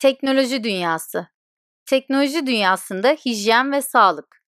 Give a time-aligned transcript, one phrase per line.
[0.00, 1.26] Teknoloji dünyası.
[1.86, 4.42] Teknoloji dünyasında hijyen ve sağlık.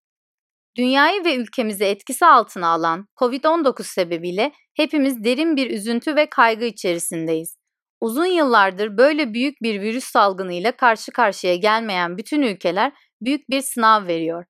[0.77, 7.57] Dünyayı ve ülkemizi etkisi altına alan COVID-19 sebebiyle hepimiz derin bir üzüntü ve kaygı içerisindeyiz.
[8.01, 12.93] Uzun yıllardır böyle büyük bir virüs salgınıyla karşı karşıya gelmeyen bütün ülkeler
[13.23, 14.45] büyük bir sınav veriyor.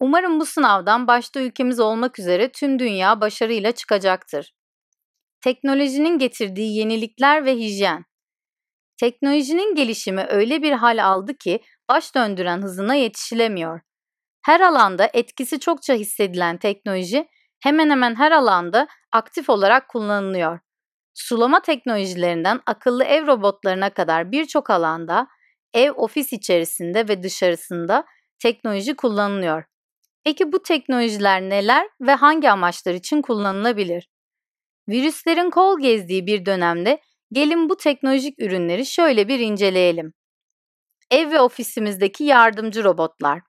[0.00, 4.54] Umarım bu sınavdan başta ülkemiz olmak üzere tüm dünya başarıyla çıkacaktır.
[5.40, 8.09] Teknolojinin getirdiği yenilikler ve hijyen.
[9.00, 13.80] Teknolojinin gelişimi öyle bir hal aldı ki baş döndüren hızına yetişilemiyor.
[14.42, 17.28] Her alanda etkisi çokça hissedilen teknoloji
[17.60, 20.58] hemen hemen her alanda aktif olarak kullanılıyor.
[21.14, 25.26] Sulama teknolojilerinden akıllı ev robotlarına kadar birçok alanda
[25.74, 28.04] ev ofis içerisinde ve dışarısında
[28.38, 29.64] teknoloji kullanılıyor.
[30.24, 34.08] Peki bu teknolojiler neler ve hangi amaçlar için kullanılabilir?
[34.88, 37.00] Virüslerin kol gezdiği bir dönemde
[37.32, 40.12] gelin bu teknolojik ürünleri şöyle bir inceleyelim.
[41.10, 43.40] Ev ve ofisimizdeki yardımcı robotlar.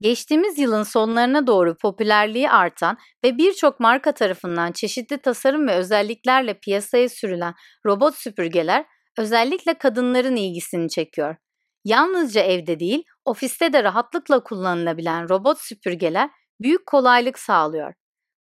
[0.00, 7.08] Geçtiğimiz yılın sonlarına doğru popülerliği artan ve birçok marka tarafından çeşitli tasarım ve özelliklerle piyasaya
[7.08, 7.54] sürülen
[7.86, 8.84] robot süpürgeler
[9.18, 11.36] özellikle kadınların ilgisini çekiyor.
[11.84, 17.94] Yalnızca evde değil, ofiste de rahatlıkla kullanılabilen robot süpürgeler büyük kolaylık sağlıyor.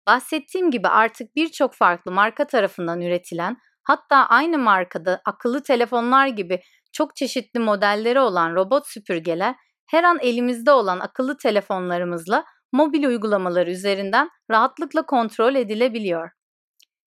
[0.07, 3.57] Bahsettiğim gibi artık birçok farklı marka tarafından üretilen,
[3.87, 6.61] hatta aynı markada akıllı telefonlar gibi
[6.93, 9.55] çok çeşitli modelleri olan robot süpürgeler
[9.87, 16.31] her an elimizde olan akıllı telefonlarımızla mobil uygulamalar üzerinden rahatlıkla kontrol edilebiliyor.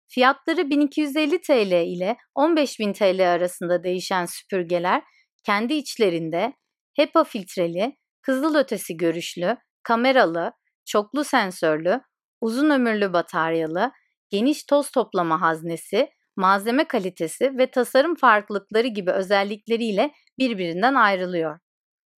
[0.07, 5.03] Fiyatları 1250 TL ile 15.000 TL arasında değişen süpürgeler
[5.45, 6.53] kendi içlerinde
[6.95, 10.51] HEPA filtreli, kızılötesi görüşlü, kameralı,
[10.85, 12.01] çoklu sensörlü,
[12.41, 13.91] uzun ömürlü bataryalı,
[14.29, 21.59] geniş toz toplama haznesi, malzeme kalitesi ve tasarım farklılıkları gibi özellikleriyle birbirinden ayrılıyor.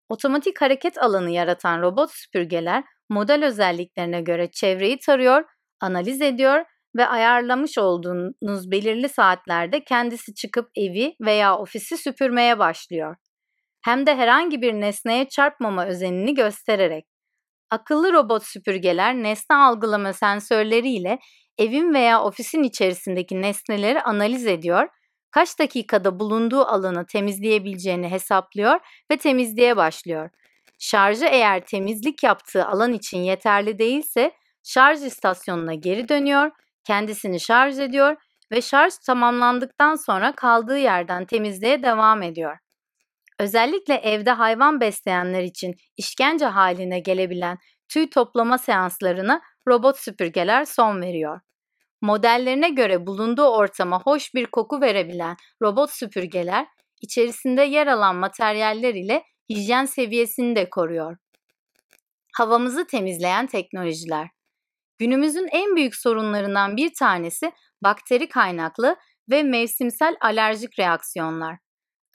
[0.09, 5.43] Otomatik hareket alanı yaratan robot süpürgeler model özelliklerine göre çevreyi tarıyor,
[5.79, 6.65] analiz ediyor
[6.95, 13.15] ve ayarlamış olduğunuz belirli saatlerde kendisi çıkıp evi veya ofisi süpürmeye başlıyor.
[13.85, 17.05] Hem de herhangi bir nesneye çarpmama özenini göstererek.
[17.69, 21.19] Akıllı robot süpürgeler nesne algılama sensörleriyle
[21.57, 24.87] evin veya ofisin içerisindeki nesneleri analiz ediyor,
[25.31, 28.79] kaç dakikada bulunduğu alanı temizleyebileceğini hesaplıyor
[29.11, 30.29] ve temizliğe başlıyor.
[30.79, 34.31] Şarjı eğer temizlik yaptığı alan için yeterli değilse
[34.63, 36.51] şarj istasyonuna geri dönüyor,
[36.83, 38.15] kendisini şarj ediyor
[38.51, 42.57] ve şarj tamamlandıktan sonra kaldığı yerden temizliğe devam ediyor.
[43.39, 47.57] Özellikle evde hayvan besleyenler için işkence haline gelebilen
[47.89, 51.39] tüy toplama seanslarına robot süpürgeler son veriyor.
[52.01, 56.67] Modellerine göre bulunduğu ortama hoş bir koku verebilen robot süpürgeler
[57.01, 61.17] içerisinde yer alan materyaller ile hijyen seviyesini de koruyor.
[62.37, 64.27] Havamızı temizleyen teknolojiler.
[64.97, 67.51] Günümüzün en büyük sorunlarından bir tanesi
[67.83, 68.95] bakteri kaynaklı
[69.29, 71.57] ve mevsimsel alerjik reaksiyonlar.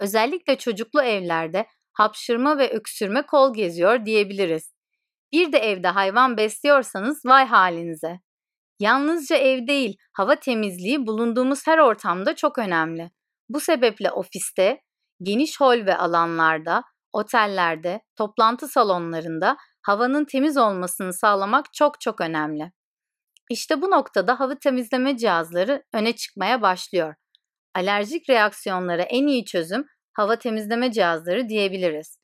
[0.00, 4.75] Özellikle çocuklu evlerde hapşırma ve öksürme kol geziyor diyebiliriz.
[5.32, 8.20] Bir de evde hayvan besliyorsanız vay halinize.
[8.80, 13.10] Yalnızca ev değil, hava temizliği bulunduğumuz her ortamda çok önemli.
[13.48, 14.80] Bu sebeple ofiste,
[15.22, 16.82] geniş hol ve alanlarda,
[17.12, 22.72] otellerde, toplantı salonlarında havanın temiz olmasını sağlamak çok çok önemli.
[23.50, 27.14] İşte bu noktada hava temizleme cihazları öne çıkmaya başlıyor.
[27.74, 32.18] Alerjik reaksiyonlara en iyi çözüm hava temizleme cihazları diyebiliriz.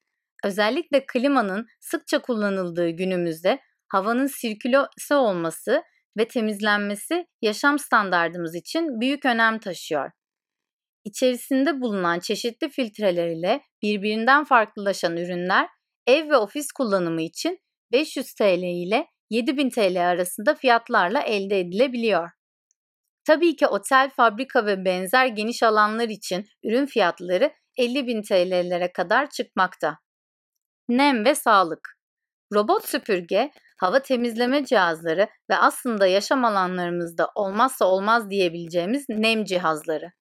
[0.45, 5.83] Özellikle klimanın sıkça kullanıldığı günümüzde havanın sirkülese olması
[6.19, 10.11] ve temizlenmesi yaşam standardımız için büyük önem taşıyor.
[11.05, 15.69] İçerisinde bulunan çeşitli filtreler ile birbirinden farklılaşan ürünler
[16.07, 17.59] ev ve ofis kullanımı için
[17.93, 22.31] 500 TL ile 7000 TL arasında fiyatlarla elde edilebiliyor.
[23.25, 29.99] Tabii ki otel, fabrika ve benzer geniş alanlar için ürün fiyatları 50.000 TL'lere kadar çıkmakta.
[30.89, 31.97] Nem ve sağlık.
[32.55, 33.51] Robot süpürge,
[33.81, 40.13] hava temizleme cihazları ve aslında yaşam alanlarımızda olmazsa olmaz diyebileceğimiz nem cihazları.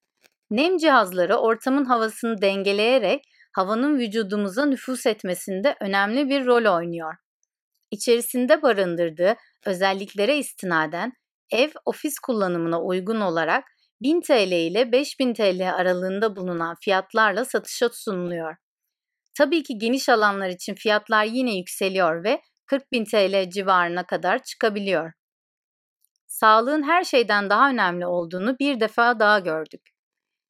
[0.51, 3.23] Nem cihazları ortamın havasını dengeleyerek
[3.53, 7.15] havanın vücudumuza nüfus etmesinde önemli bir rol oynuyor.
[7.91, 9.35] İçerisinde barındırdığı
[9.65, 11.13] özelliklere istinaden
[11.51, 13.63] ev ofis kullanımına uygun olarak
[14.01, 18.55] 1000 TL ile 5000 TL aralığında bulunan fiyatlarla satışa sunuluyor.
[19.37, 25.11] Tabii ki geniş alanlar için fiyatlar yine yükseliyor ve 40.000 TL civarına kadar çıkabiliyor.
[26.27, 29.81] Sağlığın her şeyden daha önemli olduğunu bir defa daha gördük.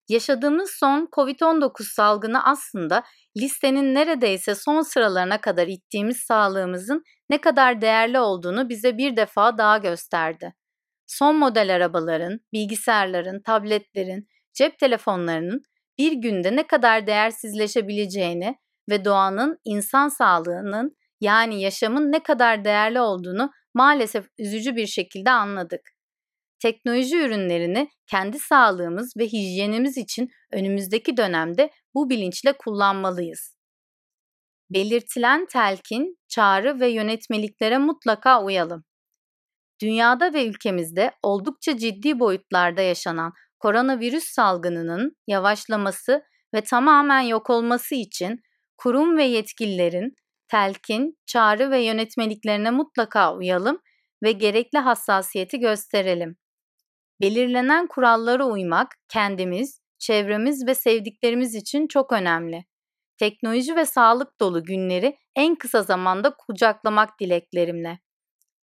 [0.09, 3.03] Yaşadığımız son COVID-19 salgını aslında
[3.37, 9.77] listenin neredeyse son sıralarına kadar ittiğimiz sağlığımızın ne kadar değerli olduğunu bize bir defa daha
[9.77, 10.53] gösterdi.
[11.07, 15.63] Son model arabaların, bilgisayarların, tabletlerin, cep telefonlarının
[15.97, 18.55] bir günde ne kadar değersizleşebileceğini
[18.91, 25.81] ve doğanın insan sağlığının yani yaşamın ne kadar değerli olduğunu maalesef üzücü bir şekilde anladık.
[26.59, 33.57] Teknoloji ürünlerini kendi sağlığımız ve hijyenimiz için önümüzdeki dönemde bu bilinçle kullanmalıyız.
[34.69, 38.83] Belirtilen telkin, çağrı ve yönetmeliklere mutlaka uyalım.
[39.81, 46.23] Dünyada ve ülkemizde oldukça ciddi boyutlarda yaşanan koronavirüs salgınının yavaşlaması
[46.53, 48.41] ve tamamen yok olması için
[48.83, 50.15] kurum ve yetkililerin
[50.47, 53.81] telkin, çağrı ve yönetmeliklerine mutlaka uyalım
[54.23, 56.37] ve gerekli hassasiyeti gösterelim.
[57.21, 62.65] Belirlenen kurallara uymak kendimiz, çevremiz ve sevdiklerimiz için çok önemli.
[63.17, 67.99] Teknoloji ve sağlık dolu günleri en kısa zamanda kucaklamak dileklerimle.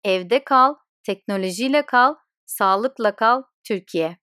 [0.04, 2.16] Evde kal, teknolojiyle kal,
[2.46, 4.18] sağlıkla kal, Türkiye.